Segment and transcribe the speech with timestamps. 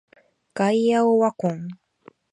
[0.55, 1.67] ガイアオワコン